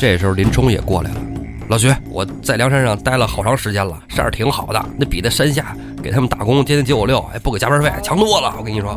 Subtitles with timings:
[0.00, 1.20] 这时候林冲也过来了，
[1.68, 8.54] 老徐，我在梁山上待了好长时间了，事儿挺好的，那比在山下给他们打工，天天九九六，还不给加班费，强多了。
[8.58, 8.96] 我跟你说。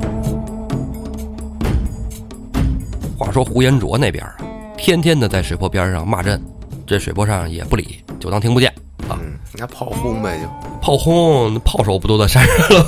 [3.18, 4.36] 话说胡延灼那边啊，
[4.78, 6.42] 天天的在水泊边上骂阵，
[6.86, 8.72] 这水泊上也不理，就当听不见
[9.10, 9.18] 啊。
[9.54, 10.48] 那炮轰呗，就
[10.82, 12.86] 炮轰，炮手不都在山上了？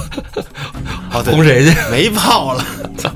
[1.13, 1.75] 哦，对轰谁去？
[1.91, 2.63] 没炮了，
[2.97, 3.11] 操！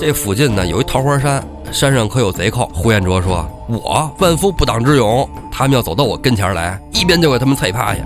[0.00, 2.66] 这附近呢有一桃花山，山上可有贼寇。
[2.72, 8.00] 呼延灼说：“我万夫不挡之勇，他们要走到我跟前来，一鞭就给他们踩趴下。”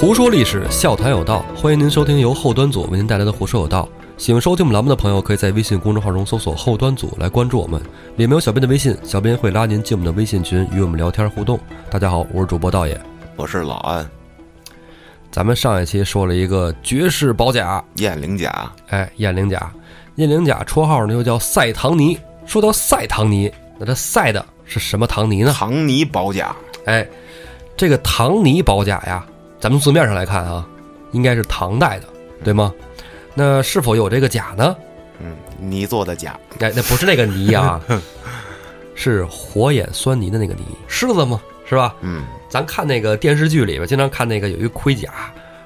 [0.00, 3.82] 胡说历史，笑谈有道，欢迎您收听由后端组为您带来的《胡说有道》。
[4.16, 7.82] 喜欢收听我们栏目的朋友，可以在微信公众号中搜索“后端组”来关注我们，
[8.14, 11.58] 里面有小编的微信，小编会拉您进我们的微信群，与我们聊天互动。
[11.90, 12.98] 大家好，我是主播道爷。
[13.34, 14.08] 我是老安，
[15.32, 19.68] 咱们上一期说了一个绝世宝甲，燕翎甲，哎，燕翎甲。
[20.14, 22.16] 燕翎甲绰号呢又叫赛唐尼。
[22.46, 25.52] 说到赛唐尼，那这赛的是什么唐尼呢？
[25.52, 26.54] 唐尼宝甲，
[26.84, 27.04] 哎，
[27.76, 29.26] 这个唐尼宝甲呀，
[29.60, 30.66] 咱们字面上来看啊，
[31.12, 32.06] 应该是唐代的，
[32.44, 32.72] 对吗？
[33.34, 34.76] 那是否有这个甲呢？
[35.20, 37.80] 嗯，泥做的甲，哎，那不是那个泥啊，
[38.94, 41.94] 是火眼狻猊的那个泥，狮子嘛，是吧？
[42.00, 45.12] 嗯，咱看那个电视剧里边，经常看那个有一个盔甲，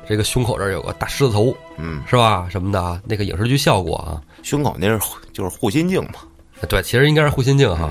[0.08, 2.46] 这个胸口这儿有个大狮子头，嗯，是吧？
[2.50, 4.98] 什么的啊，那个影视剧效果啊，胸口那是
[5.32, 6.20] 就是护心镜嘛，
[6.68, 7.90] 对，其实应该是护心镜哈。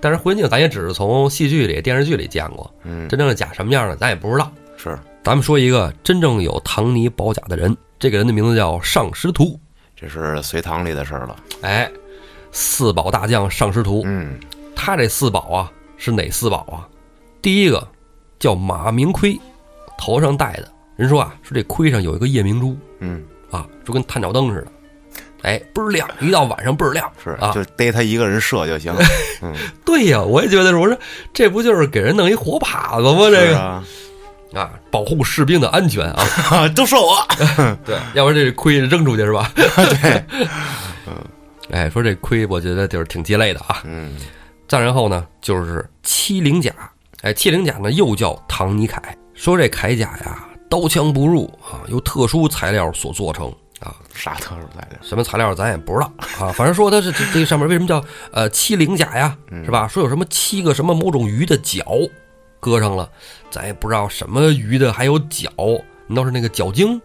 [0.00, 4.50] 但是护心镜咱也只是从戏剧里、电视剧里见过，嗯，真正的甲什么样的咱也不知道。
[4.76, 4.96] 是，
[5.26, 9.58] 咱们说一个真正有唐尼宝甲的人，这个人的名字叫尚师徒。
[9.96, 11.90] 这是隋唐里的事儿了，哎，
[12.52, 14.38] 四宝大将尚师徒，嗯，
[14.76, 16.86] 他这四宝啊是哪四宝啊？
[17.42, 17.84] 第一个
[18.38, 19.36] 叫马明盔，
[19.98, 20.70] 头上戴的。
[20.94, 24.68] 人说啊，说这盔上有一个夜明珠嗯，啊，就跟探照灯似的，
[25.42, 27.10] 哎，倍儿亮，一到晚上倍儿亮。
[27.24, 28.94] 是，啊，就逮他一个人射就行，
[29.42, 29.52] 嗯，
[29.84, 30.96] 对呀，我也觉得是，我说
[31.34, 33.28] 这不就是给人弄一火把子吗？
[33.28, 33.84] 这个啊，
[34.52, 37.16] 啊，保护士兵的安全啊， 都说我，
[37.84, 39.50] 对，要不然这盔扔出去是吧？
[39.54, 40.24] 对，
[41.70, 43.82] 哎，说这盔，我觉得就是挺鸡肋的啊。
[43.84, 44.16] 嗯，
[44.68, 46.72] 再然后呢，就是七灵甲，
[47.22, 48.98] 哎，七灵甲呢又叫唐尼铠，
[49.34, 54.98] 说这铠甲呀，刀枪不入啊，由特殊材料所做成啊，啥特殊材料？
[55.02, 58.02] 什么材料咱也不知道啊，反正说它是这这上面为什么叫
[58.32, 59.88] 呃七灵甲呀，是吧？
[59.88, 61.84] 说有什么七个什么某种鱼的脚
[62.60, 63.10] 搁上了，
[63.50, 65.50] 咱也不知道什么鱼的还有脚，
[66.06, 67.00] 难道是那个脚精？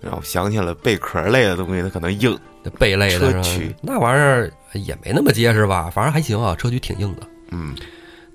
[0.00, 3.42] 让我想起了贝壳类的东西，它可能硬，那贝类的
[3.82, 5.90] 那玩意儿也没那么结实吧？
[5.90, 7.22] 反正还行啊，砗磲挺硬的。
[7.50, 7.74] 嗯，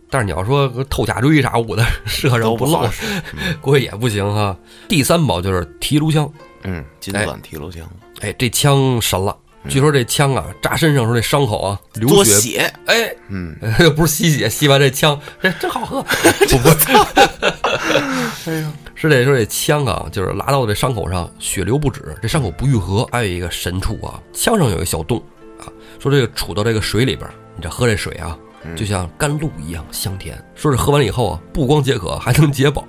[0.10, 2.88] 但是你要说透甲锥啥捂的，射上不漏
[3.62, 4.56] 估计也不行哈。
[4.88, 6.32] 第三宝就是提炉枪，
[6.64, 7.90] 嗯，金钻提炉枪，
[8.22, 9.36] 哎，这枪神了。
[9.68, 13.56] 据说这枪啊，扎身上时候这伤口啊流血，血，哎，嗯，
[13.96, 16.02] 不是吸血，吸完这枪，哎真好喝。
[16.50, 16.70] 不不，
[18.50, 23.08] 哎呀，是得说这枪啊，就是拉到这伤口上，血流不止，这伤口不愈合。
[23.12, 25.22] 还有一个神处啊，枪上有一个小洞
[25.60, 25.66] 啊，
[26.00, 28.38] 说这个杵到这个水里边，你这喝这水啊，
[28.76, 30.42] 就像甘露一样香甜。
[30.56, 32.84] 说是喝完了以后啊，不光解渴，还能解饱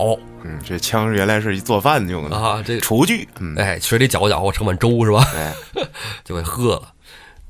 [0.44, 2.62] 嗯，这枪原来是一做饭用的，啊。
[2.64, 5.24] 这厨具，嗯，哎，水里搅和搅和，盛碗粥是吧？
[5.34, 5.52] 哎，
[6.24, 6.82] 就给喝了。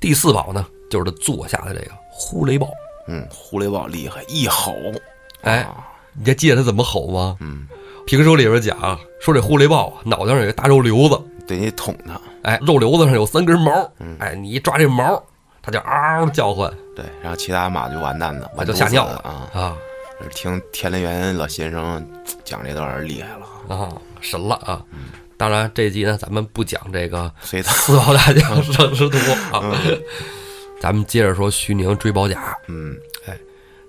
[0.00, 2.68] 第四宝呢，就是他坐下的这个呼雷豹。
[3.08, 4.74] 嗯，呼雷豹厉害，一吼，
[5.42, 5.86] 哎啊，
[6.18, 7.36] 你还记得他怎么吼吗？
[7.40, 7.66] 嗯，
[8.06, 13.70] 评书里边讲说这呼雷豹啊，脑袋上有个大肉瘤子，得你捅它，哎，肉瘤子上有三根毛，
[14.18, 15.22] 哎，你一抓这毛，
[15.66, 19.50] 它就嗷嗷叫唤，对，然后其他马就完蛋了，我，就吓尿了啊！
[19.52, 19.76] 啊
[20.32, 22.06] 听田连元老先生
[22.44, 24.80] 讲这段厉害了，啊，神了啊！
[25.36, 29.18] 当然这集呢，咱们不讲这个四宝大将尚师图
[29.52, 29.76] 啊，
[30.80, 32.56] 咱们接着说徐宁追宝甲。
[32.68, 32.96] 嗯，
[33.26, 33.36] 哎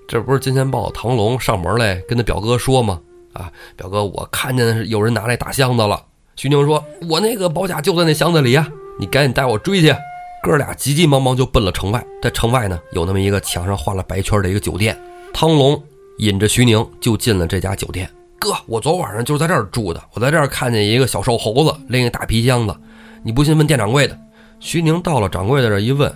[0.07, 2.99] 这不是金钱豹唐龙上门来跟他表哥说吗？
[3.33, 6.03] 啊，表哥，我看见是有人拿那大箱子了。
[6.35, 8.67] 徐宁说：“我那个宝甲就在那箱子里呀，
[8.99, 9.95] 你赶紧带我追去。”
[10.43, 14.97] 哥俩急急忙忙就奔了城外，在城外呢有那么一个墙上画了白圈的一个酒店。
[15.33, 15.81] 汤龙
[16.19, 18.09] 引着徐宁就进了这家酒店。
[18.39, 22.75] 哥，我昨晚上就是在这儿住的，我在这儿看见一个小瘦猴子拎一大皮箱子，
[23.23, 24.17] 你不信问店掌柜的。
[24.59, 26.11] 徐宁到了掌柜的这儿一问，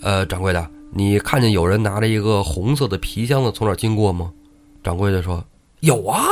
[0.00, 4.32] 呃，掌柜的，你看见有人拿着一个红色的皮箱子从这儿经过吗？
[4.82, 5.44] 掌柜的说
[5.80, 6.22] ：“有啊，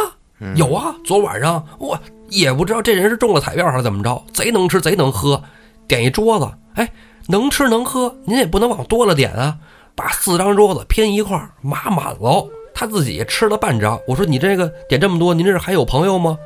[0.56, 1.98] 有啊，昨晚上我
[2.30, 5.42] 也不知道这人是中了彩票还是怎么着，贼能吃贼能喝，
[5.86, 6.90] 点一桌子，哎，
[7.30, 9.56] 能吃能喝，您也不能往多了点啊，
[9.94, 12.48] 把四张桌子拼一块儿码满喽。
[12.74, 16.38] 他自己吃了半张，我说你这个点这么多，您这是还有朋友吗？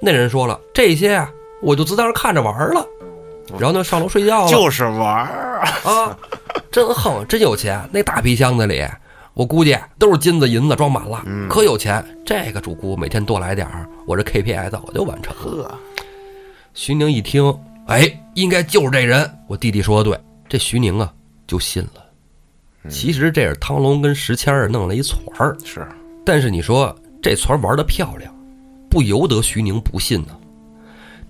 [0.00, 2.86] 那人说了，这些啊，我就只当是看着玩了，
[3.58, 6.16] 然后呢上楼睡觉了，就是玩儿啊，
[6.70, 7.86] 真横，真有钱。
[7.92, 8.82] 那大皮箱子里，
[9.34, 12.02] 我估计都是金子银子装满了，可有钱。
[12.24, 15.76] 这个主顾每天多来点儿，我这 KPI 早就完成了。
[16.72, 17.52] 徐宁一听，
[17.88, 19.28] 哎，应该就是这人。
[19.48, 20.20] 我弟弟说的对，
[20.50, 21.14] 这徐宁啊
[21.46, 22.04] 就信了。
[22.88, 25.86] 其实这是汤龙跟石谦儿弄了一撮儿，是，
[26.26, 28.34] 但是你说这撮儿玩的漂亮，
[28.90, 30.36] 不由得徐宁不信呢。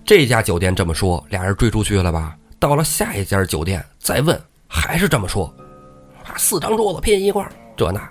[0.03, 2.35] 这家酒店这么说，俩人追出去了吧？
[2.57, 5.45] 到了下一家酒店再问，还是这么说，
[6.23, 8.09] 啊，四张桌子拼一块儿，这那，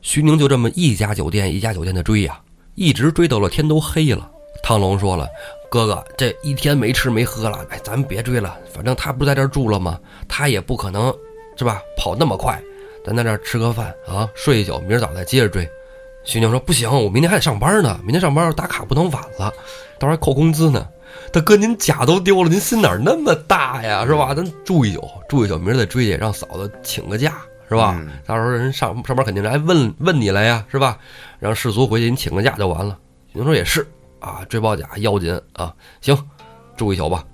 [0.00, 2.40] 徐宁就这么一家酒店一家酒店的追呀，
[2.76, 4.30] 一直追到了天都黑了。
[4.62, 5.28] 汤龙说了
[5.70, 9.98] ：“哥哥，这一天没吃没喝了，哎，咱别追了，反正他不在这儿住了吗？
[10.28, 11.14] 他也不可能，
[11.56, 11.80] 是吧？
[11.96, 12.60] 跑那么快。”
[13.04, 15.68] 咱在这儿吃个饭啊，睡一宿，明儿早再接着追。
[16.24, 19.52] 徐宁说：“不行，我明天还得上班呢，明天上班打卡不能晚了，
[19.96, 20.88] 到时候还扣工资呢。
[21.32, 24.34] 大哥，您假都丢了，您心哪那么大呀，是吧？
[24.34, 27.36] 咱住一宿，住一宿，明儿再追去，让嫂子请个假，
[27.68, 27.96] 是吧？
[28.26, 30.98] 到时候人上上班肯定来问问你来呀，是吧？
[31.38, 32.98] 让世俗回去，你请个假就完了。”
[33.32, 33.86] 徐宁说：“也是
[34.20, 36.16] 啊，追包甲要紧啊，行，
[36.76, 37.24] 住一宿吧，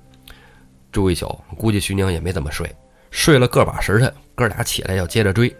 [0.90, 1.38] 住一宿。
[1.56, 2.70] 估计徐宁也没怎么睡，
[3.10, 5.54] 睡了个把时辰。”哥俩起来要接着追，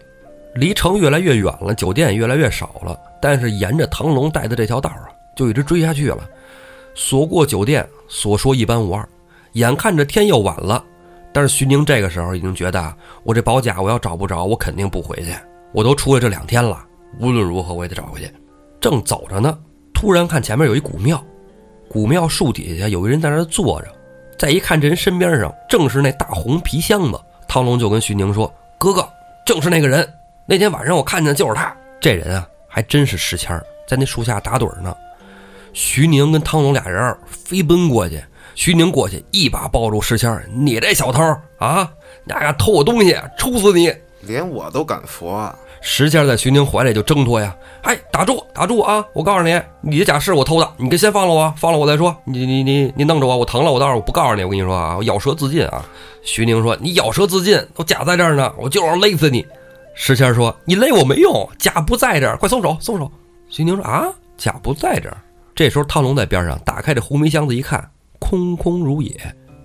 [0.55, 2.99] 离城越来越远了，酒店也越来越少了。
[3.21, 6.27] 但是沿着唐龙带的这条道啊，就一直追下去了。
[6.95, 9.07] 所过酒店，所说一般无二。
[9.53, 10.83] 眼看着天又晚了，
[11.31, 12.93] 但是徐宁这个时候已经觉得，
[13.23, 15.31] 我这保甲我要找不着，我肯定不回去。
[15.71, 16.83] 我都出来这两天了，
[17.19, 18.29] 无论如何我也得找回去。
[18.81, 19.57] 正走着呢，
[20.03, 21.23] 突然看前面有一古庙，
[21.87, 23.87] 古庙树底下有一人在那坐着。
[24.37, 27.17] 再一看，这人身边上正是那大红皮箱子。
[27.47, 28.53] 汤龙就跟徐宁说。
[28.77, 29.07] 哥哥，
[29.45, 30.05] 正是那个人。
[30.45, 31.73] 那天晚上我看见的就是他。
[32.01, 33.57] 这人啊，还真是石谦
[33.87, 34.93] 在那树下打盹呢。
[35.71, 38.21] 徐宁跟汤龙俩人飞奔过去，
[38.55, 41.23] 徐宁过去一把抱住石谦你这小偷
[41.59, 41.89] 啊，
[42.25, 43.89] 你敢偷我东西，抽死你！”
[44.19, 45.49] 连我都敢佛。
[45.85, 49.05] 石谦在徐宁怀里就挣脱呀，哎，打住，打住啊！
[49.13, 52.15] 我告诉你，你的假是我偷的，你先放了我，放了我再说。
[52.23, 55.83] 你你你你弄着我，我疼了，我到时候我不告诉你，我跟你说啊，我咬舌自尽啊！
[56.21, 59.45] 徐宁说：“你咬舌自尽，我假在这儿呢，我就要勒死你。”
[59.93, 63.11] 石谦说：“你勒我没用，假不在这儿，快松手，松手。”
[63.49, 64.05] 徐宁说：“啊，
[64.37, 65.17] 假不在这儿。”
[65.53, 67.85] 这时候汤龙在边上打开这红梅箱子一看，
[68.19, 69.13] 空空如也。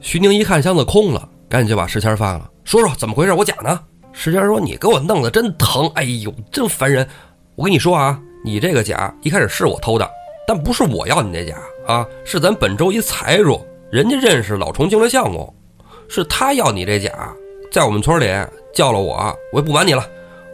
[0.00, 3.80] 徐宁一看箱子空了，赶紧就把石谦放了，说说怎么回事，我假呢。
[4.20, 7.08] 石谦说：“你给我弄得真疼，哎呦，真烦人。
[7.54, 10.10] 我跟你说啊，你这个甲一开始是我偷的，
[10.44, 11.56] 但不是我要你这甲
[11.86, 15.54] 啊，是咱本州一财主，人家认识老重庆的相公。”
[16.10, 17.32] 是他要你这甲，
[17.70, 18.26] 在我们村里
[18.74, 19.14] 叫了我，
[19.52, 20.04] 我也不瞒你了，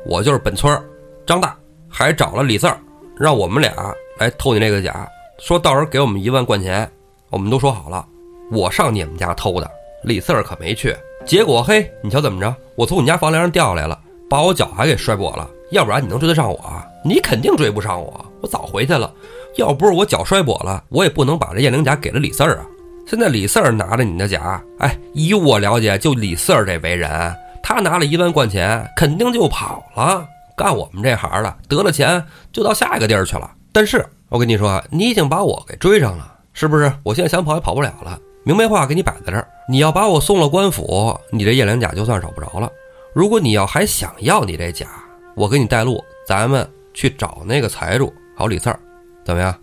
[0.04, 0.78] 我就是本村
[1.26, 1.56] 张大，
[1.88, 2.78] 还找了李四儿，
[3.16, 3.72] 让我们俩
[4.18, 5.08] 来偷你那个甲，
[5.38, 6.86] 说到时候给我们一万贯钱，
[7.30, 8.06] 我们都说好了。
[8.52, 9.70] 我上你们家偷的，
[10.04, 10.94] 李四儿可没去。
[11.26, 12.54] 结果嘿，你瞧怎么着？
[12.76, 13.98] 我从你家房梁上掉下来了，
[14.28, 15.48] 把我脚还给摔跛了。
[15.70, 16.60] 要不然你能追得上我？
[17.04, 19.12] 你肯定追不上我，我早回去了。
[19.56, 22.66] 要不是我脚摔跛了，我也不能把这验灵甲给了李四儿啊。
[23.06, 30.26] 现在李四儿拿着你的甲，哎，以我了解，就李四儿这为人，他拿了一万贯钱，肯定就跑了。
[30.56, 33.50] 干我们这行的，得了钱就到下一个地儿去了。
[33.72, 36.92] 但是我跟你说，你已经把我给追上了，是不是？
[37.02, 38.18] 我现在想跑也跑不了了。
[38.44, 42.70] 明白话给你摆在这儿，你要把我送了官府，你这叶良甲就算找不着了。
[43.14, 44.86] 如果你要还想要你这甲，
[45.34, 48.78] 我给你带路，咱们去找那个财主，好李四儿，
[49.24, 49.54] 怎么样？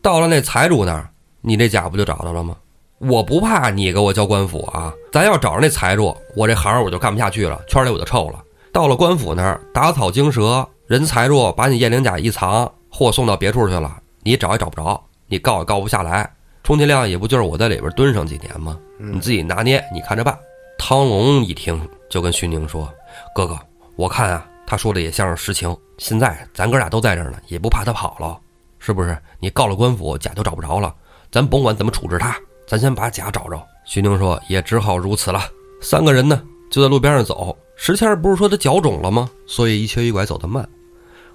[0.00, 1.08] 到了那财主那儿。
[1.42, 2.54] 你这甲不就找到了吗？
[2.98, 4.92] 我不怕你给我交官府啊！
[5.10, 8.38] 咱要找着那财主，我这行我就干不下去了，圈里我就臭了。
[8.70, 16.30] 到了官府那儿，打草惊蛇，人财主把你验灵甲一藏，货送到别处去了，你找也找不着，你告也告不下来，
[16.70, 18.78] 充其量也不就是我在里边蹲上几年吗？
[18.96, 20.38] 你自己拿捏，你看着办。
[20.78, 21.76] 汤龙一听，
[22.08, 22.88] 就跟徐宁说
[23.34, 23.58] ：“哥哥，
[23.96, 25.76] 我看啊，他说的也像是实情。
[25.98, 28.38] 现在咱哥俩都在这儿呢，也不怕他跑了，
[28.78, 29.20] 是不是？
[29.40, 30.94] 你告了官府，甲就找不着了。”
[31.32, 32.36] 咱甭管怎么处置他，
[32.68, 33.60] 咱先把甲找着。
[33.84, 35.42] 徐宁说：“也只好如此了。”
[35.82, 37.58] 三个人呢，就在路边上走。
[37.74, 39.28] 石谦不是说他脚肿了吗？
[39.44, 40.64] 所以一瘸一拐走得慢。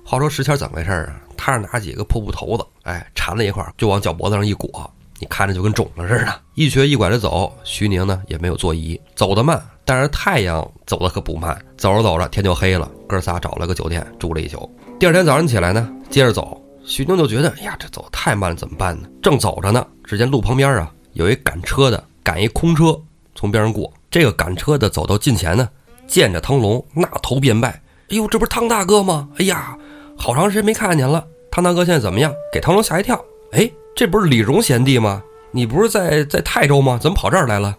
[0.02, 1.20] 话说石谦怎么回事啊？
[1.36, 4.90] 他是拿几个破布头子，哎，缠在一块儿就往脚脖子上一裹，
[5.20, 6.34] 你看着就跟肿了似的。
[6.54, 11.58] 一瘸一拐的走，徐宁呢也没有坐椅，走得慢，但是太阳走得可不慢。
[11.78, 14.70] 走着走着天就黑了，哥仨找了个酒店住了一宿。
[15.00, 16.62] 第二天早上起来呢，接着走。
[16.86, 19.08] 徐宁就觉得，哎呀，这走太慢了，怎么办呢？
[19.22, 22.96] 正走着呢，只见路旁边啊有一赶车的赶一空车
[23.34, 25.68] 从边上过，这个赶车的走到近前呢，
[26.08, 27.70] 见着汤龙，那头便拜
[28.12, 29.28] ：“哎呦，这不是汤大哥吗？
[29.38, 29.76] 哎呀，
[30.16, 31.26] 好长时间没看见了。
[31.50, 33.20] 汤大哥现在怎么样？”给汤龙吓一跳。
[33.56, 35.24] 哎，这不是李荣贤弟吗？
[35.52, 37.00] 你不是在在泰州吗？
[37.02, 37.74] 怎么跑这儿来了？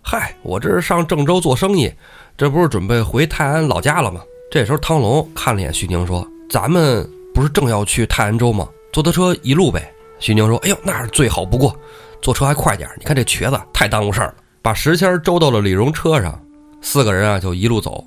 [0.00, 1.92] 嗨，我这是上郑州做生意，
[2.34, 4.22] 这不是准备回泰安老家了吗？
[4.50, 8.66] 这时候汤龙看了一眼徐宁，说：“咱们不是正要去泰安州吗？
[8.90, 11.76] 坐他车一路呗。”徐宁说：“哎呦，那是最好不过，
[12.22, 12.88] 坐车还快点。
[12.96, 16.42] 你看这瘸子太耽误事儿了。”把石谦周到了李荣车上，
[16.80, 18.02] 四个人啊就一路走。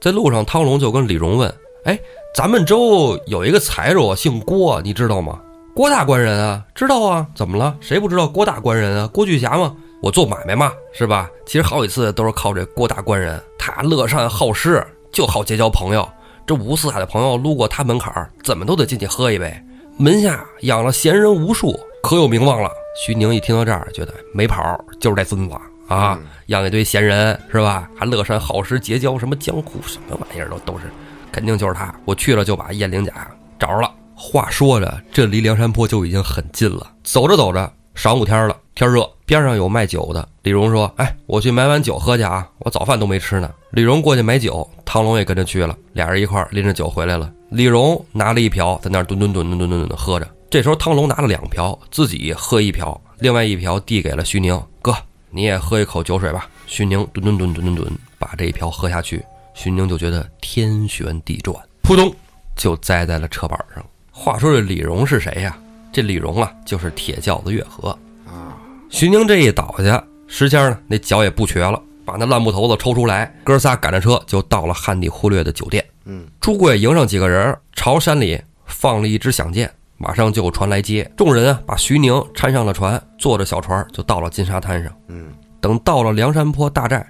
[0.00, 1.52] 在路上，汤龙就跟李荣问
[1.84, 1.98] ：“哎，
[2.32, 5.40] 咱们州有一个财主姓郭，你知道吗？”
[5.74, 7.76] 郭大官人啊，知道啊，怎么了？
[7.80, 9.10] 谁不知道郭大官人啊？
[9.12, 11.28] 郭巨侠嘛，我做买卖嘛，是吧？
[11.44, 16.08] 其实好几次都是靠这郭大官人，他乐善好施，就好结交朋友。
[16.46, 19.52] 这五湖四海的朋友路过他门槛儿，怎么都得进去喝一杯。
[19.98, 22.70] 门下养了闲人无数，可有名望了。
[23.04, 25.56] 徐宁一听到这儿，觉得没跑，就是这孙子
[25.88, 26.16] 啊，
[26.46, 27.90] 养一堆闲人是吧？
[27.96, 30.84] 还乐善好施，结交什么江湖什么玩意儿都都是，
[31.32, 31.92] 肯定就是他。
[32.04, 33.12] 我去了就把燕翎甲
[33.58, 33.90] 找着了。
[34.26, 36.90] 话说着，这离梁山坡就已经很近了。
[37.04, 40.26] 走着走着，晌午天了，天热，边上有卖酒的。
[40.42, 47.30] 李荣说：“哎，我去买碗酒喝去啊，我早饭都没吃呢。”李荣过去买酒，汤龙也跟着去了，俩人一块拎着酒回来了。
[47.50, 50.26] 李荣拿了一瓢，在那儿吨吨吨吨吨吨的喝着。
[50.48, 54.96] 这时候汤龙拿了两瓢，自己喝一瓢，另外一瓢递给了徐宁哥
[55.30, 62.10] ：“你也喝一口酒水吧。”徐宁吨吨吨吨吨吨把这一瓢喝下去，徐宁就觉得天旋地转，扑通
[62.56, 63.84] 就栽在了车板上。
[64.16, 65.58] 话说这李荣是谁呀？
[65.92, 67.90] 这李荣啊，就是铁轿子月和
[68.24, 68.56] 啊。
[68.88, 75.84] 徐宁这一倒下，石谦呢那脚也不瘸了，把那烂木头子抽出来，哥仨赶着车就到了汉地忽略的酒店。
[76.04, 79.68] 嗯，朱贵迎上几个人，朝山里放了一支响箭，
[79.98, 81.10] 马上就有船来接。
[81.16, 84.92] 众人啊，把徐宁搀上了船，坐着小船就到了金沙滩上。
[85.08, 87.04] 嗯，等到了梁山坡大寨，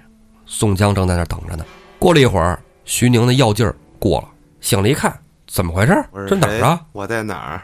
[0.47, 1.63] 宋江正在那等着呢。
[1.99, 4.27] 过了一会儿，徐宁的药劲儿过了，
[4.59, 5.15] 醒了一看。
[5.55, 6.05] 怎么回事？
[6.27, 6.81] 这哪儿啊？
[6.91, 7.61] 我在哪儿？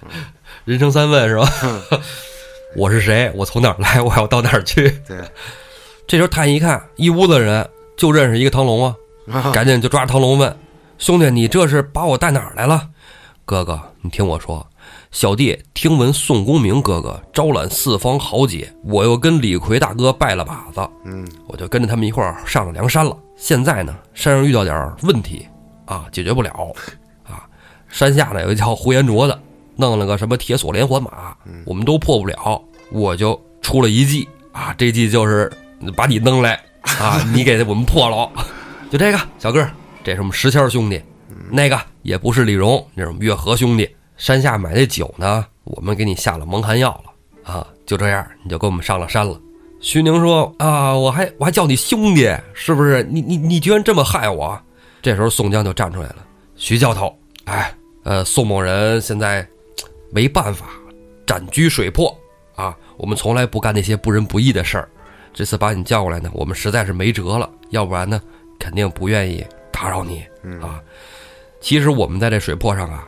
[0.66, 1.48] 人生三问是吧？
[2.76, 3.32] 我是谁？
[3.34, 3.98] 我从哪儿来？
[4.04, 4.90] 我要到哪儿去？
[5.08, 5.16] 对。
[6.06, 7.66] 这时候太一看，一屋子人
[7.96, 8.94] 就认识一个唐龙啊，
[9.54, 10.54] 赶紧就抓着唐龙问
[10.98, 12.90] ：“兄弟，你这是把我带哪儿来了？”
[13.46, 14.68] 哥哥，你听我说，
[15.10, 23.16] 小弟听闻宋公明哥哥招揽四方豪杰，我又跟李逵大哥拜了把子，嗯，我就跟着他们一块儿上了梁山了。
[23.34, 25.48] 现在呢，山上遇到点问题
[25.86, 26.52] 啊，解决不了。
[27.90, 29.38] 山下呢有一叫呼延灼的，
[29.76, 35.50] 弄了个什么铁锁连环马，我们都破不了，我就出了一计啊，这计就是
[35.96, 38.30] 把你弄来啊， 你给我们破了，
[38.90, 39.68] 就这个小个，
[40.04, 41.02] 这是我们石谦兄弟，
[41.50, 43.88] 那个也不是李荣，那是我们月和兄弟。
[44.16, 49.40] 山下买的酒呢，我们给你下了蒙汗药了啊，就这样你就给我们上了山了。
[49.80, 53.02] 徐宁说啊，我还我还叫你兄弟，是不是？
[53.10, 54.60] 你你你居然这么害我？
[55.00, 56.16] 这时候宋江就站出来了，
[56.54, 57.12] 徐教头，
[57.46, 57.74] 哎。
[58.02, 59.46] 呃，宋某人现在
[60.10, 60.70] 没办法，
[61.26, 62.16] 斩居水泊
[62.54, 62.76] 啊！
[62.96, 64.88] 我们从来不干那些不仁不义的事儿。
[65.32, 68.20] 这次把你叫过来呢，我们实在是没辙了，要不然呢，
[68.58, 70.24] 肯定不愿意打扰你
[70.60, 70.82] 啊。
[71.60, 73.06] 其实我们在这水泊上啊，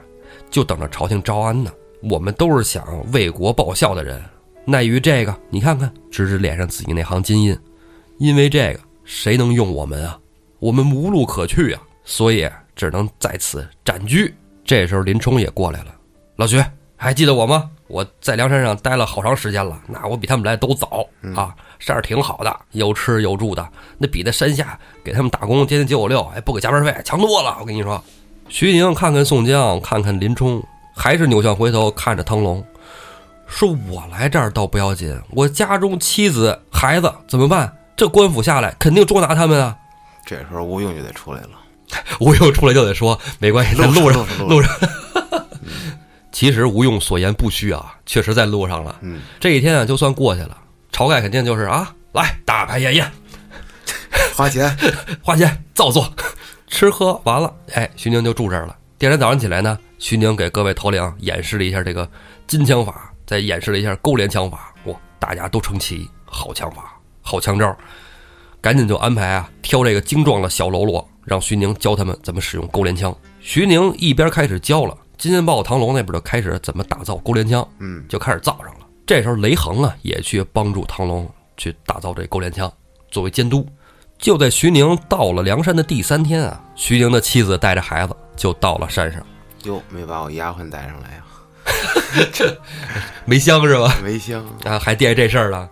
[0.50, 1.72] 就等着朝廷招安呢。
[2.02, 4.22] 我们都是想为国报效的人，
[4.64, 7.58] 奈于这个，你看看，指指脸上自己那行金印，
[8.18, 10.18] 因为这个，谁能用我们啊？
[10.58, 14.34] 我们无路可去啊，所以只能在此暂居。
[14.64, 15.94] 这时候林冲也过来了，
[16.36, 16.62] 老徐
[16.96, 17.70] 还记得我吗？
[17.88, 27.58] 我在梁山上待了好长时间了，那我比他们来都早啊，山上挺好的，有吃有住的，那比在山下给他们打工天天九九六，还不给加班费强多了。
[27.60, 28.02] 我跟你说，
[28.48, 30.62] 徐宁看看宋江，看看林冲，
[30.96, 32.64] 还是扭向回头看着汤龙，
[33.46, 37.70] 说：“我来这儿倒不要紧，我家中妻子孩子怎么办？
[37.94, 39.76] 这官府下来肯定捉拿他们啊。”
[40.24, 41.50] 这时候吴用就得出来了。
[42.20, 44.70] 吴用出来就得说没关系，在路上路上。
[46.32, 48.96] 其实吴用所言不虚啊，确实在路上了。
[49.02, 50.56] 嗯，这一天啊，就算过去了。
[50.90, 53.10] 晁盖肯定就是啊，来大排宴宴，
[54.34, 54.76] 花钱
[55.22, 56.12] 花钱造作，
[56.68, 58.76] 吃喝完了，哎，徐宁就住这儿了。
[58.98, 62.08] 第二天早上起来呢，徐宁给各位头领演示了一下这个
[62.46, 64.72] 金枪法，再演示了一下勾连枪法。
[64.84, 67.76] 哇，大家都称奇，好枪法，好枪招。
[68.60, 73.14] 赶紧就安排啊，挑这个精壮的小喽啰，让徐宁教他们怎么使用勾连枪。
[73.40, 78.86] 徐宁一边开始教了，金钱豹、唐龙那边就开始怎么打造勾连枪，嗯，就开始造上了。
[79.06, 82.72] 这时候雷横啊，也去帮助唐龙去打造这勾连枪，
[83.10, 83.66] 作为监督。
[84.18, 89.20] 就在徐宁到了梁山的第三天啊，徐宁的妻子带着孩子就到了山上。
[89.64, 91.24] 哟，没把我丫鬟带上来呀？
[92.32, 92.56] 这
[93.24, 93.96] 没香是吧？
[94.02, 95.68] 没香啊，还惦记这事儿了，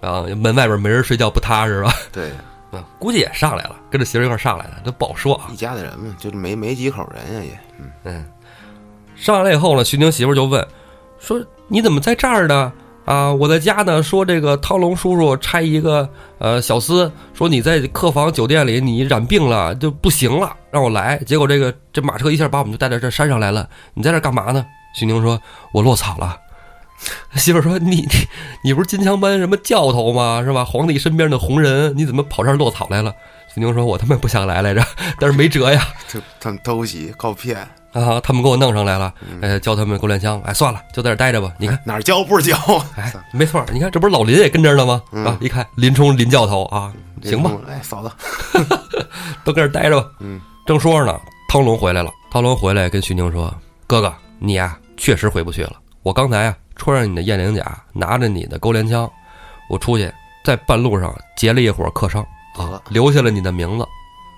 [0.00, 1.92] 啊，门外边没人睡觉不踏实吧？
[2.12, 2.44] 对，啊，
[2.98, 5.48] 估计也上来了，跟着媳妇一块上来的，这不好说啊。
[5.52, 8.26] 一家子人嘛，就是没没几口人呀也，嗯嗯，
[9.16, 10.66] 上来了以后呢，徐宁媳妇就问，
[11.18, 12.72] 说你怎么在这儿呢？
[13.04, 14.02] 啊，我在家呢。
[14.02, 21.18] 说这个汤龙叔叔差一个呃小厮，说你在客房酒店里你染病了就不行了，让我来。
[21.26, 23.68] 结果这个这马车一下把我们就带到这山上来了。
[23.92, 24.64] 你在这干嘛呢？
[24.96, 25.38] 徐宁说
[25.74, 26.38] ：“我落草了。”
[27.36, 28.08] 媳妇说：“你 你
[28.62, 30.42] 你不是金枪班什么教头吗？
[30.44, 30.64] 是吧？
[30.64, 33.12] 皇帝身边的红人，你怎么跑这儿落草来了？”
[33.54, 34.82] 徐宁说：“我他妈不想来来着，
[35.20, 37.56] 但是没辙呀。”就他们偷袭靠骗。
[37.92, 41.52] 啊，他们给我弄上来了，哎，教他们勾连枪，哎，算了，就在这待着吧。
[41.58, 42.56] 你看哪儿教不是教？
[42.96, 45.00] 哎，没错，你看这不是老林也跟这儿呢吗？
[45.24, 48.10] 啊，一看林冲林教头啊，行吧，哎，嫂子，
[49.44, 50.08] 都跟这待着吧。
[50.18, 51.16] 嗯，正说着呢，
[51.48, 52.10] 汤龙回来了。
[52.32, 53.54] 汤龙回来跟徐宁说
[53.86, 55.74] ：“哥哥，你呀确实回不去了。
[56.02, 59.10] 我刚才啊穿上你的雁翎甲，拿着你的钩镰枪，
[59.68, 60.12] 我出去
[60.44, 62.22] 在半路上劫了一伙客商
[62.56, 63.86] 啊，留下了你的名字，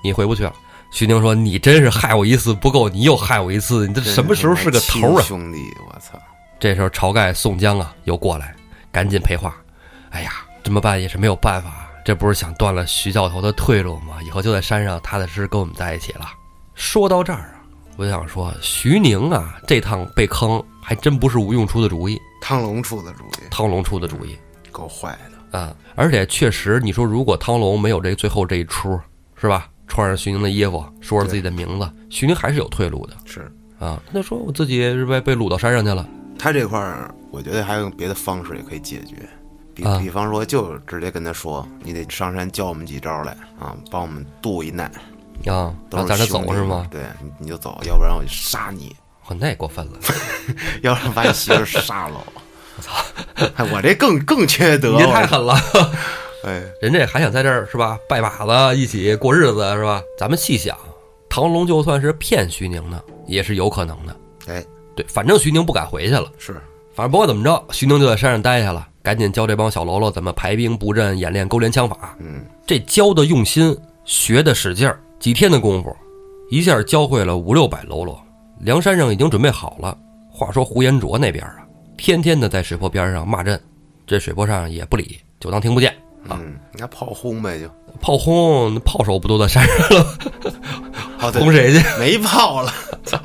[0.02, 0.52] 你回不去了。”
[0.92, 6.16] 徐宁说：“你真是害我一次不够，你又害我一次，你这什么时候是个头啊？”兄弟，我操！
[6.60, 8.54] 这时候晁盖、宋江啊又过来，
[8.92, 9.56] 赶紧赔话
[10.10, 14.18] ：“哎呀，这么办也是没有办法，这不是想断了徐教头的退路吗？
[14.24, 16.30] 以后就在山上踏踏实实跟我们在一起了。”
[16.74, 17.60] 说到这儿啊，
[17.96, 24.36] 我就想说，徐宁啊，这趟被坑还真不是吴用出的主意，汤龙出的主意，汤龙出的主意，
[24.70, 25.74] 够坏的啊！
[25.94, 28.98] 而且确实，你说如果汤龙没有这最后这一出，
[29.36, 29.68] 是吧？
[29.88, 33.16] 穿上徐宁的衣服，说着自己的名字，徐宁还是有退路的。
[33.24, 36.06] 是啊，他说我自己是被被掳到山上去了。
[36.38, 39.16] 他这块儿，我觉得还有别的方式也可以解决，
[39.74, 44.90] 比比方说，就直接跟他说，你得上山教我们几招来啊，帮我们渡一难
[45.46, 46.86] 啊，都在这走是吗？
[46.90, 47.02] 对，
[47.38, 48.94] 你就走，要不然我就杀你。
[49.28, 49.92] 我那也过分了，
[50.82, 52.14] 要不然把你媳妇杀了。
[52.76, 52.92] 我操，
[53.72, 55.54] 我这更更缺德，你太狠了。
[56.44, 57.98] 哎，人家还想在这儿是吧？
[58.08, 60.00] 拜把子一起过日子是吧？
[60.18, 60.76] 咱们细想，
[61.28, 64.16] 唐龙就算是骗徐宁呢，也是有可能的。
[64.46, 66.30] 哎，对，反正徐宁不敢回去了。
[66.38, 66.52] 是，
[66.94, 72.14] 反正不管怎么着，徐宁就在山上待下了，赶紧教这帮小喽啰怎么排兵布阵、演练勾连枪法。
[72.20, 75.96] 嗯，这教的用心，学的使劲儿，几天的功夫，
[76.50, 78.22] 一下教会了五六百喽啰。
[78.58, 79.96] 梁山上已经准备好了。
[80.30, 81.56] 话说胡延灼那边啊，
[81.96, 83.60] 天天的在水泊边上骂阵，
[84.06, 85.90] 这水泊上也不理，就当听不见
[86.28, 86.38] 啊。
[86.42, 87.68] 嗯，那炮轰呗，就
[88.00, 91.32] 炮轰，炮手不都在山上了？
[91.40, 91.82] 轰谁去？
[91.98, 92.72] 没炮了，
[93.04, 93.18] 操！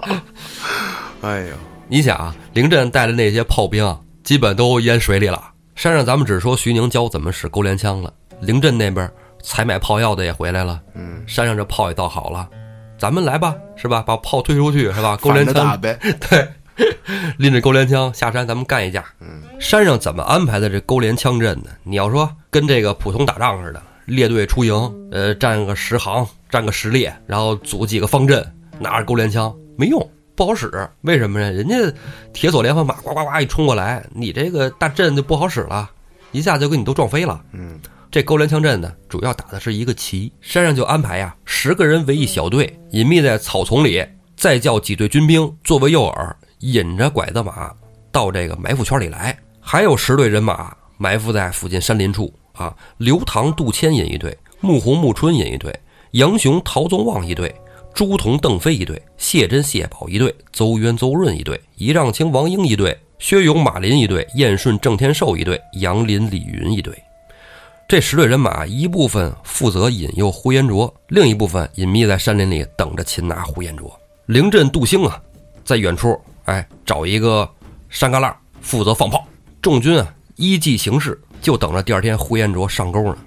[1.22, 1.56] 哎呦，
[1.88, 5.52] 你想啊，凌震带的那些炮兵，基本都淹水里了。
[5.76, 9.10] 山上咱们只说徐宁教怎么使钩镰枪了，凌震那边
[9.44, 10.82] 采买炮药的也回来了。
[10.94, 12.48] 嗯，山上这炮也造好了，
[13.02, 14.04] 咱们来吧，是吧？
[14.06, 15.18] 把炮推出去，是吧？
[15.20, 16.48] 勾连枪， 对。
[17.38, 19.04] 拎着勾连枪下山，咱们干一架。
[19.20, 21.72] 嗯，山上怎么安排的这勾连枪阵呢？
[21.82, 24.76] 你要说跟这个普通打仗似的，列队出营，
[25.12, 28.46] 呃，站个十行，站个十列，然后组几个方阵，
[28.78, 30.72] 拿着勾连枪没用，不好使。
[31.02, 31.52] 为什么呢？
[31.52, 31.76] 人家
[32.34, 35.90] 铁索连环马呱呱呱一冲过来，你这个大阵就不好使了，
[36.34, 37.42] 一下就给你都撞飞了。
[37.52, 37.80] 嗯，
[38.12, 40.30] 这勾连枪阵呢，主要打的是一个旗。
[40.42, 46.36] 山上就安排呀，十个人为一小队，隐秘在草丛里，再叫几队军兵作为诱饵。
[46.60, 47.74] 引着拐子马
[48.12, 52.76] 到这个埋伏圈里来，还有十队人马埋伏在附近山林处啊。
[52.98, 55.74] 刘唐、杜迁引一队，穆弘、穆春引一队，
[56.12, 57.56] 杨雄、陶宗旺一队，
[57.94, 66.94] 朱仝、邓飞一队，谢珍、谢宝一队，邹渊、邹润一队，仪仗青、王英一队，薛勇、马林一队，燕顺、郑天寿一队，杨林、李云一队。
[67.92, 73.94] 这十队人马，一部分负责引诱呼延灼，另一部分隐秘在山林里等着擒拿呼延灼。
[74.28, 75.22] 凌震、杜兴啊，
[75.66, 76.18] 在远处。
[76.46, 77.46] 哎，找一个
[77.90, 79.28] 山旮旯负责放炮。
[79.62, 83.18] 众军啊，依计行事，就等着第二天呼延灼上钩呢。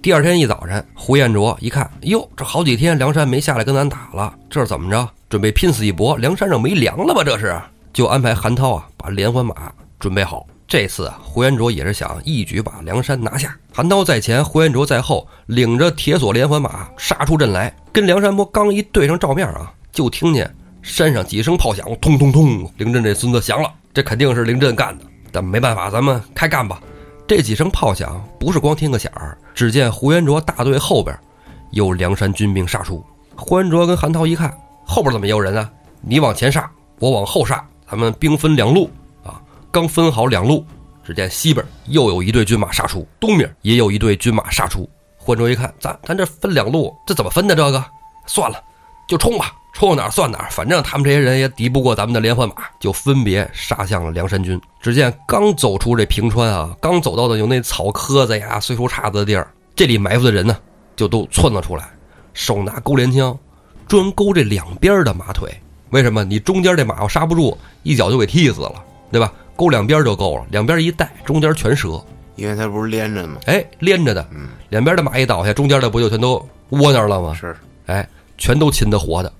[0.00, 5.10] 第二天一早晨，呼延灼一看，哟，这好几天梁山没下来跟咱打了，这是怎么着？
[5.28, 6.16] 准备拼死一搏？
[6.16, 7.24] 梁山上没粮了吧？
[7.24, 7.60] 这是？
[7.92, 10.46] 就安排韩涛啊，把连环马准备好。
[10.70, 13.52] 这次啊，呼延灼也是想一举把梁山拿下。
[13.74, 20.48] 韩涛在前，呼延灼在后，领着铁索连环马杀出阵来，跟梁山泊刚一对上照面啊，就听见。
[20.80, 25.04] 山上几声炮响，通通通，凌震这孙子降了，这肯定是凌震干的。
[25.32, 26.80] 但没办法，咱们开干吧。
[27.26, 31.18] 这几声炮响不是光听个响儿，只见呼延灼大队后边
[31.72, 33.04] 有梁山军兵杀出。
[33.34, 34.56] 呼延灼跟韩涛一看，
[34.86, 35.68] 后边怎么也有人啊？
[36.00, 38.88] 你往前杀，我往后杀，咱们兵分两路。
[39.72, 40.64] 刚分好两路，
[41.04, 44.88] 只见西边又有一队军马杀出，东面也有一队军马杀出。
[45.16, 47.54] 呼延灼一看，咱咱这分两路，这怎么分的？
[47.54, 47.84] 这个
[48.26, 48.60] 算了。
[49.06, 54.60] 就冲吧，冲哪儿算哪儿，反正他们这些人也敌不过咱们的连环马，就分别杀向了梁山军。
[54.80, 60.56] 只见刚走出这平川啊，刚走到的有那草棵子呀、碎树杈子的地儿，这里埋伏的人呢，
[60.94, 61.90] 就都窜了出来，
[62.34, 63.36] 手拿钩镰枪，
[63.88, 65.52] 专勾这两边的马腿。
[65.90, 66.22] 为什么？
[66.22, 69.32] 你中间这马要刹不住，一脚就给踢死了，对吧？
[69.60, 72.02] 勾两边就够了，两边一带，中间全折。
[72.36, 73.36] 因为它不是连着吗？
[73.44, 76.36] 哎，连着的，嗯，两边的马一倒下，中间的不就全都
[76.70, 77.34] 窝那儿了吗？
[77.38, 79.30] 是，哎，全都擒的活的，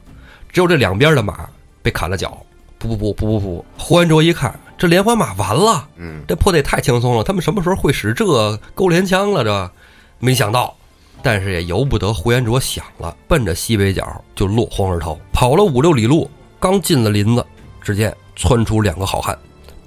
[0.53, 1.49] 只有这两边的马
[1.81, 2.37] 被砍了脚。
[2.79, 3.65] 不不不不不不！
[3.79, 7.25] 胡元卓一看，这连环马完了，嗯，这破的也太轻松了。
[7.25, 9.43] 他们什么时候会使这勾连枪了？
[9.43, 9.71] 这
[10.19, 10.77] 没想到，
[11.23, 15.19] 但是也由不得胡元卓想了，奔着西北角就落荒而逃。
[15.33, 17.47] 跑了五六里路，刚进了林子，
[17.81, 19.39] 只见窜出两个好汉，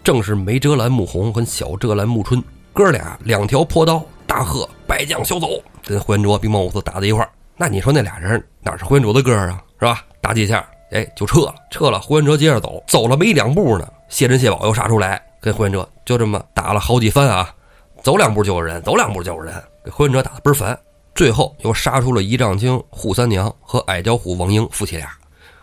[0.04, 2.44] 正是梅遮拦穆弘和小遮拦穆春。
[2.74, 5.48] 哥俩两条破刀，大喝：“败将休走！”
[5.86, 7.30] 跟胡元卓兵乓武四打在一块儿。
[7.56, 9.64] 那你说那俩人哪是胡元卓的哥啊？
[9.80, 10.04] 是吧？
[10.20, 12.00] 打几下，哎，就撤了，撤了。
[12.00, 17.54] 胡元卓接着走，走了没两步呢，谢珍、谢宝又杀出来，跟胡元卓就这么打了好几番啊。
[18.02, 19.54] 走两步就有人，走两步就有人，
[19.86, 20.78] 给胡元卓打的倍儿烦。
[21.16, 25.10] 最后又杀出了仪仗卿、扈三娘和矮脚虎王英夫妻俩，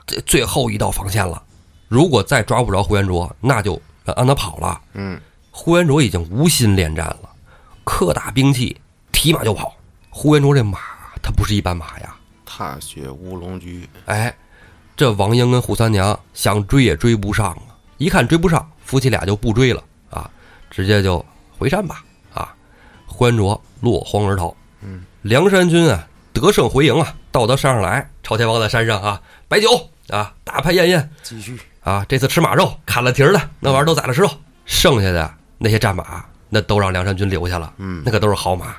[0.07, 1.43] 这最后一道防线了。
[1.89, 3.81] 如果再抓不着胡元卓，那就
[4.17, 4.81] 让他跑了。
[4.95, 5.21] 嗯，
[5.51, 7.31] 呼延灼已经无心恋战了，
[7.85, 8.81] 磕打兵器，
[9.13, 9.75] 提马就跑。
[10.09, 10.79] 呼延灼这马，
[11.23, 12.17] 他不是一般马呀！
[12.45, 14.35] 踏雪乌龙驹，哎，
[14.97, 17.79] 这王英跟扈三娘想追也追不上啊！
[17.97, 20.29] 一看追不上，夫妻俩就不追了啊，
[20.69, 21.25] 直接就
[21.57, 22.55] 回山吧啊！
[23.07, 24.55] 呼延灼落荒而逃。
[24.81, 32.05] 嗯，梁山军啊，得胜回营啊，到得山上来，朝天王在山上啊，摆酒啊，大排宴宴继续，啊！
[32.09, 34.31] 这次吃马肉，砍了蹄儿的那玩意儿都宰了吃肉，
[34.65, 37.73] 剩下的那些战马，那都让梁山军留下了。
[37.79, 38.75] 嗯那可都是好马。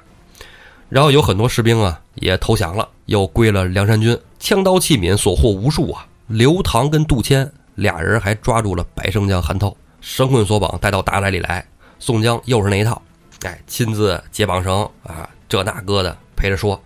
[0.90, 6.06] 然后有很多士兵啊也投降了，又归了梁山军，枪刀器皿所获无数啊。
[6.28, 11.66] 刘唐跟杜迁俩人还抓住了白胜将韩透，绳捆索绑带到大寨里来。
[12.00, 13.02] 宋江又是那一套，
[13.44, 16.82] 哎，亲自解绑绳啊，这那哥的陪着说。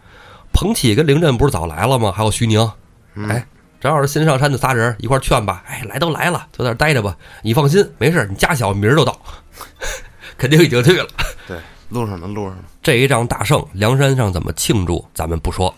[0.54, 2.12] 彭起跟凌振不是早来了吗？
[2.12, 2.71] 还有徐宁，
[3.28, 3.45] 哎，
[3.79, 5.63] 正好是新上山的仨人一块儿劝吧。
[5.67, 7.15] 哎，来都来了，就在这儿待着吧。
[7.43, 9.19] 你放心，没事，你家小明儿就到，
[10.38, 11.07] 肯定已经去了。
[11.47, 11.57] 对，
[11.89, 15.73] 路上呢路上呢，这一仗大胜，梁山上怎么庆祝，咱们不说。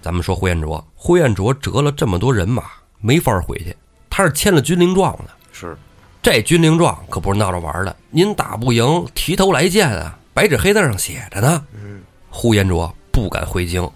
[0.00, 2.64] 咱们说呼延灼，呼延灼折了这么多人马，
[3.00, 3.76] 没法回去。
[4.10, 5.76] 他是签了军令状的，是，
[6.20, 7.96] 这军令状可不是闹着玩的。
[8.10, 11.64] 您打不赢，提头来见啊，白纸黑字上写着呢。
[11.72, 13.92] 嗯，呼延灼不敢回京啊，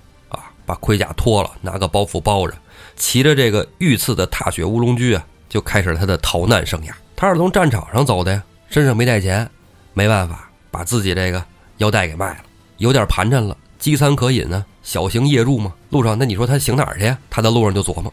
[0.67, 2.55] 把盔甲脱了，拿个包袱包着，
[2.97, 6.91] 骑着这个御赐的踏雪乌龙驹啊，就开始了他的逃难生涯。
[7.15, 9.49] 他是从战场上走的呀，身上没带钱，
[9.95, 11.43] 没办法，把自己这个
[11.79, 12.39] 腰带给卖了，
[12.79, 15.73] 有点盘缠了，饥餐可饮呢，小型夜入嘛。
[15.91, 17.17] 路上，那你说他行哪儿去呀？
[17.31, 18.13] 他在路上就琢磨，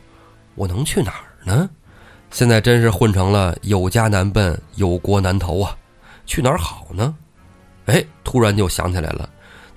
[0.56, 1.70] 我能去哪儿呢？
[2.32, 5.76] 现在真是混成了有家难奔，有国难投啊！
[6.26, 7.14] 去哪儿好呢？
[7.86, 9.30] 哎，突然就想起来了，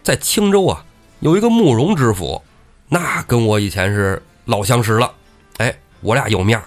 [0.02, 0.84] 在青州啊，
[1.20, 2.40] 有一个慕容知府，
[2.88, 5.12] 那跟我以前是老相识了。
[5.58, 6.64] 哎，我俩有面儿，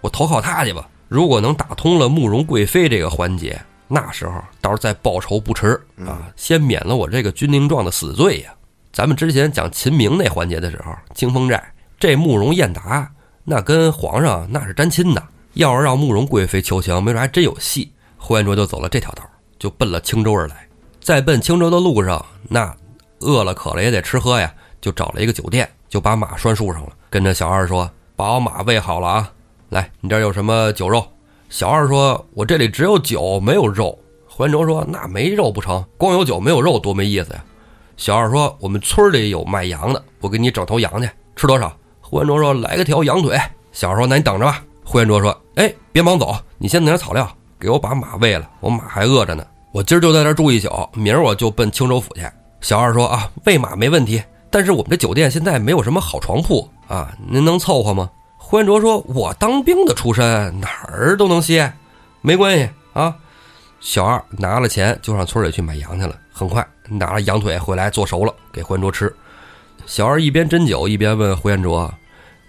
[0.00, 0.88] 我投靠他去吧。
[1.08, 6.32] 如果能打通了慕容贵妃这个环节，那时候到时候再报仇不迟啊！
[6.36, 8.54] 先免了我这个军令状的死罪呀。
[8.92, 11.62] 咱们之前讲秦明那环节的时候，清风寨
[12.00, 13.10] 这慕容燕达
[13.44, 15.22] 那跟皇上那是沾亲的，
[15.54, 17.92] 要是让慕容贵妃求情，没准还真有戏。
[18.16, 19.22] 呼延灼就走了这条道，
[19.58, 20.66] 就奔了青州而来。
[21.00, 22.74] 在奔青州的路上，那
[23.18, 29.32] 饿了渴了也得吃喝呀，就找了一个酒店，就把马拴树上了，跟着小二说：“把我马喂好了啊，
[29.70, 31.06] 来，你这儿有什么酒肉？”
[31.48, 35.84] 小二说：“我这里只有酒，没有肉。”胡延灼说：“那没肉不成？
[35.96, 37.44] 光有酒没有肉多没意思呀。”
[37.96, 43.38] 小二说：“我们村里有卖羊的，我给你整头羊去，吃多少？”胡延灼说：“来个条羊腿。”
[43.70, 49.46] 小二说：“那你等着吧。”胡延灼说：“哎，别忙走，你先弄点草料，给我把马喂了，我马还饿着呢。
[49.72, 52.22] 我今儿就在这儿住一宿，明儿我就奔青州府去。”
[52.60, 61.72] 小二说：“啊，喂马没问题，但是我们这酒店现在没有什么好床铺啊，您能凑合吗？”呼延灼说：“我当兵的出身，哪儿都能歇，
[62.20, 63.16] 没关系啊。”
[63.80, 69.12] 小二拿了钱就上村里去买羊去了，很快拿了羊腿回来做熟了给呼延灼吃。
[69.86, 71.92] 小二一边斟酒一边问呼延灼：“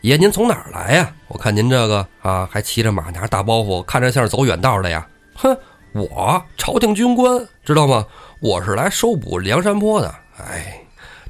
[0.02, 1.12] 爷，您从哪儿来呀？
[1.30, 5.58] 我看您这个啊，还骑着马，拿着大包袱，看着像是走远道的呀。”哼，
[5.94, 8.06] 我朝廷军官，知道吗？
[8.40, 10.14] 我是来收捕梁山泊的。
[10.38, 10.83] 哎，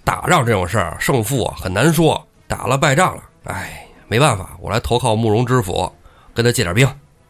[0.04, 5.92] 打仗这种事儿，胜负很难说，打了败仗了，哎，没办法，我来投靠慕容知府，
[6.34, 6.88] 跟他借点兵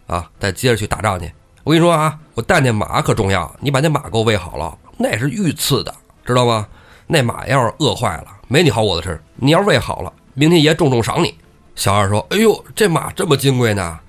[0.08, 1.32] 啊，再接着去打仗去。
[1.64, 5.94] 我跟你说啊，我带那马可重要，你把那马给我喂好了，那是御赐的，
[6.26, 6.68] 知道吗？
[7.06, 9.22] 那马要是饿坏了，没你好果子吃。
[9.36, 11.36] 你要是喂好了，明天爷重重赏你。
[11.76, 14.00] 小二说：“哎呦，这马这么金贵呢？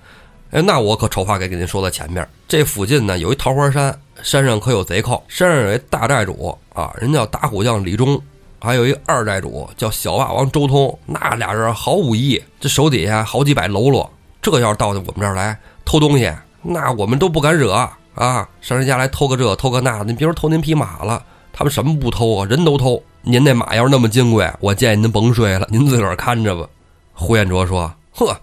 [0.51, 2.27] 哎，那我可丑话给给您说在前面。
[2.47, 8.21] 这附近呢有一桃花山，山上可有贼寇，山上有一大寨主啊，人叫打虎将李忠，
[8.65, 10.97] 还有一二寨主叫小霸王周通。
[11.05, 14.11] 那俩人好武艺，这手底下好几百喽啰。
[14.41, 17.73] 这要是到我们这儿来偷东西，那我们都不敢惹
[18.15, 18.49] 啊！
[18.61, 21.23] 上人家来偷个这偷个那，你别说偷您匹马了，
[21.53, 22.45] 他们什么不偷啊？
[22.47, 23.01] 人都偷。
[23.21, 26.67] 您那马要是那么金贵，我建议您甭睡了，您自个儿看着吧。”
[27.13, 28.35] 胡彦卓说：“呵，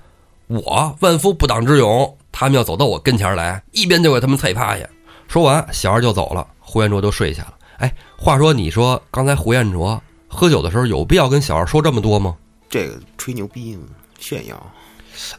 [0.46, 4.84] 我万夫不挡之勇，他们要走到我跟前来，一边就给他们踩趴下。”
[5.26, 7.54] 说完，小二就走了，胡彦卓就睡下了。
[7.78, 10.00] 哎，话说，你说刚才胡彦卓
[10.34, 12.34] 喝酒的时候，有必要跟小二说这么多吗？
[12.70, 13.84] 这个吹牛逼嘛，
[14.18, 14.72] 炫耀。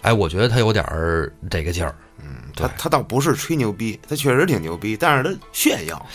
[0.01, 1.95] 哎，我觉得他有点儿这个劲儿。
[2.19, 6.05] 嗯，他他倒不是吹牛逼，他确实挺牛逼，但是他炫耀。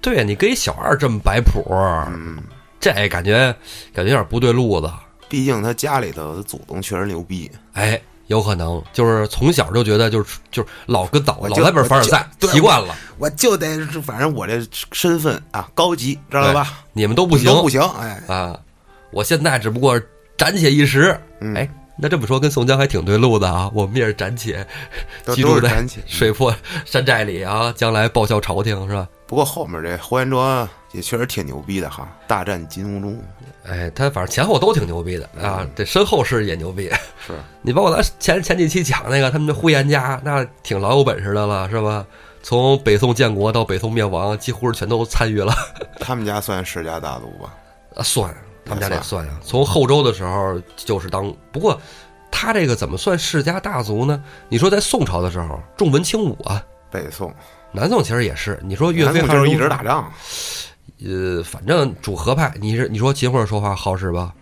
[0.00, 1.64] 对呀，你给小二这么摆谱，
[2.06, 2.38] 嗯，
[2.78, 3.54] 这感觉
[3.92, 4.88] 感觉有点不对路子。
[5.28, 16.84] 毕竟他家里头的祖宗确实牛逼，哎，有可能就是从小就觉得就是就是老跟早老在本凡尔赛习惯了，我就得，反正我这身份啊高级，知道吧？
[16.92, 18.58] 你们都不行都不行，哎，啊！
[19.10, 20.00] 我现在只不过
[20.36, 23.70] 暂且一时，嗯哎，那这么说跟宋江还挺对路的啊！
[23.72, 24.66] 我们也是暂且
[25.24, 25.84] 都 居住在。
[26.06, 29.08] 水泊山寨里啊，将来报效朝廷是吧？
[29.26, 33.16] 不过后面这胡延灼也确实挺牛逼的哈，大战金兀术
[33.64, 36.88] 哎，他反正前后都挺牛逼的啊，这身后事也牛逼。
[37.26, 42.06] 是 你包括咱前前几期讲那个他们的呼延家，那挺老有本事的了，是吧？
[42.42, 45.52] 从北宋建国到北宋灭亡，几乎是全都参与了。
[46.00, 47.54] 他们家算世家大族吧？
[47.94, 49.32] 啊，算，他们家得算呀。
[49.42, 51.78] 从后周的时候就是当，不过
[52.30, 54.22] 他这个怎么算世家大族呢？
[54.48, 57.34] 你说在宋朝的时候重文轻武啊，北宋
[57.72, 58.58] 南宋其实也是。
[58.62, 60.10] 你说岳飞、就是一直打仗，
[61.04, 64.34] 呃，反正主和派，你是你说秦桧说话好使吧？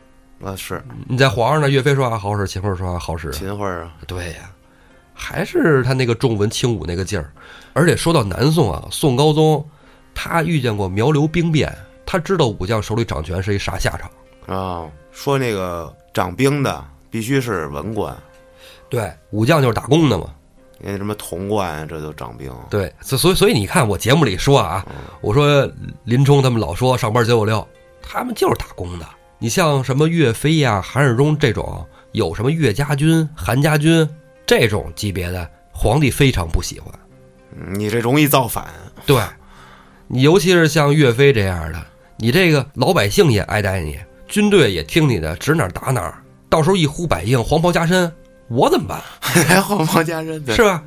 [0.42, 3.30] 啊是你在皇上那，岳飞说话好使，秦桧说话好使。
[3.30, 4.50] 秦桧啊，对呀，
[5.14, 7.32] 还是他那个重文轻武那个劲儿。
[7.72, 9.66] 而且说到南宋啊，宋高宗
[10.14, 14.10] 他遇见过苗刘兵变，他知道武将手里掌权是一啥下场。
[14.56, 18.16] 啊，说那个掌兵的必须是文官，
[18.88, 20.26] 对，武将就是打工的嘛。
[20.78, 22.52] 那什么潼关啊，这都长兵。
[22.68, 24.84] 对，所所以所以你看我节目里说啊，
[25.20, 25.70] 我说
[26.04, 27.66] 林冲他们老说上班九九六，
[28.02, 29.06] 他们就是打工的。
[29.38, 34.08] 你像什么岳飞呀、韩世忠这种，有什么岳家军、韩家军
[34.46, 36.92] 这种级别的，皇帝非常不喜欢。
[37.58, 38.66] 嗯你这容易造反，
[39.06, 39.18] 对，
[40.06, 41.82] 你尤其是像岳飞这样的，
[42.18, 46.22] 你这个老百姓也爱戴你，军队也听你的，指哪儿打哪儿。
[46.48, 48.12] 到时候一呼百应，黄袍加身，
[48.48, 49.00] 我怎么办？
[49.20, 50.82] 还黄袍加身的，是吧？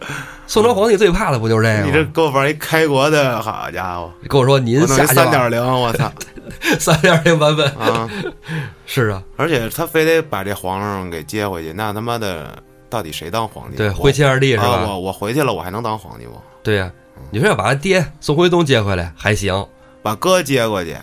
[0.48, 1.86] 宋朝皇帝最怕的不就是这个吗？
[1.86, 6.12] 你这给我玩一开国的，好家伙，跟我说您下三点零，我操
[6.80, 8.10] 三点零版本啊！
[8.88, 12.58] 是啊，而且他非得把这皇上给接回去，那他妈的
[12.90, 13.78] 到底谁当皇帝？
[13.78, 14.88] 对，我徽钦二帝是啊吧？
[14.88, 16.32] 我我回去了，我还能当皇帝不？
[16.64, 16.92] 对呀、
[17.30, 19.66] 你说要把他爹宋徽宗接回来还行，
[20.02, 20.96] 把哥接过去，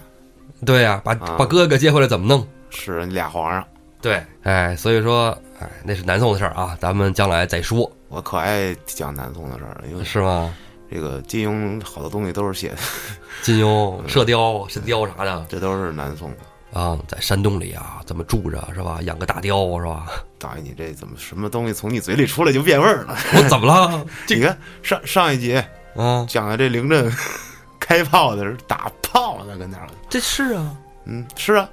[0.65, 2.47] 对呀、把啊把哥哥接回来怎么弄？
[2.71, 3.65] 是俩皇上，
[4.01, 10.55] 对，哎，所以说，哎，那是南宋的事儿啊，咱们将来再说，我可爱讲南宋的事儿，因为是吗？
[10.91, 12.77] 这个金庸好多东西都是写的，
[13.43, 16.37] 金庸、射雕、神雕啥的这都是南宋的。
[16.79, 18.99] 啊，在山洞里啊，怎么住着是吧？
[19.03, 20.07] 养个大雕是吧？
[20.39, 23.17] 大爷，你这怎么什么东西从你嘴里出来就变味儿了？
[23.35, 24.05] 我怎么了？
[24.29, 25.57] 你看上上一集
[25.97, 27.11] 啊，讲的这临阵
[27.81, 31.69] 开炮的是打炮呢，跟那儿，这是啊，嗯，是啊，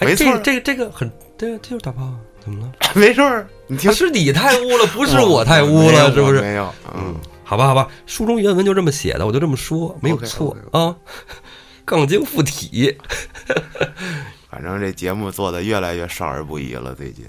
[0.00, 2.72] 哎，没错这个这个很，对啊，这就是打炮，怎么了？
[2.94, 6.40] 没事儿，你听啊，是你太污了，不是我太污了，是不是？
[6.40, 10.94] 没有，嗯，好吧，好吧，书中原文就这么写的，我就这么说，没有错啊。
[11.86, 12.94] 杠精附体，
[14.50, 17.24] 反正这节目做的越来越少儿不宜了，最近。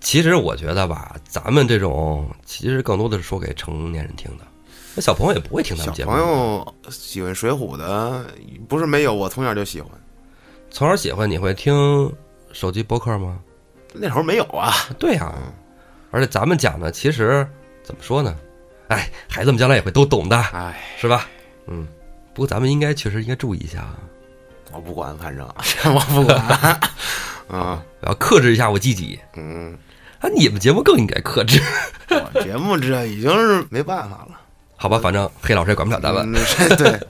[0.00, 4.44] 其实我觉得吧，咱们这种其实更多的是说给成年人听的，
[4.96, 6.10] 那小朋友也不会听咱小们节目。
[6.10, 8.26] 朋友喜欢《水浒》的，
[8.68, 9.88] 不是没有，我从小就喜欢。
[10.68, 12.12] 从小喜欢，你会听
[12.54, 13.38] 手机播客吗？
[13.92, 15.34] 那时候没有啊，对啊、
[16.10, 17.46] 而且咱们讲的其实
[17.82, 18.34] 怎么说呢？
[18.88, 21.28] 哎，孩子们将来也会都懂的，哎，是吧？
[21.66, 21.86] 嗯，
[22.32, 23.98] 不过咱们应该确实应该注意一下啊，
[24.72, 25.46] 我不管，反正
[25.94, 26.38] 我不管。
[27.48, 29.18] 啊， 我要克制一下我自己。
[29.36, 29.76] 嗯，
[30.20, 31.60] 啊，你们节目更应该克制，
[32.10, 34.40] 我节目这已经是没办法了。
[34.76, 34.98] 好吧？
[34.98, 36.32] 反正黑老师也管不了咱们。
[36.76, 37.00] 对，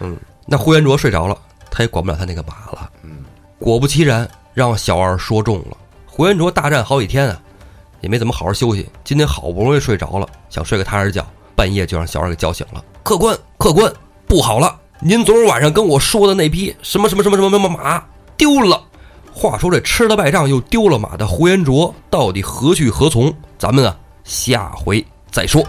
[0.46, 1.36] 那呼延灼睡着了，
[1.70, 2.90] 他也管不了他那个马了。
[3.02, 3.24] 嗯，
[3.58, 5.76] 果不其然，让小二说中了。
[6.06, 7.38] 胡延灼大战好几天啊，
[8.00, 8.88] 也没怎么好好休息。
[9.04, 11.22] 今天好不容易睡着了，想睡个踏实觉，
[11.54, 12.82] 半夜就让小二给叫醒了。
[13.02, 13.92] 客官，客官，
[14.26, 14.74] 不好了！
[14.98, 18.02] 您昨儿晚上跟我说的那匹什么什么什么什么什么马
[18.34, 18.82] 丢了。
[19.30, 23.30] 话说这吃了败仗又丢了马的胡延灼到底何去何从？
[23.58, 25.62] 咱们啊，下回再说。